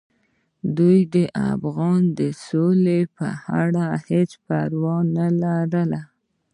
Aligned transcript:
دوی 0.77 0.99
د 1.15 1.15
افغان 1.51 2.01
د 2.19 2.19
سوکالۍ 2.45 3.01
په 3.17 3.27
اړه 3.61 3.85
هیڅ 4.07 4.31
پروا 4.45 4.97
نه 5.15 5.27
لري. 5.41 5.99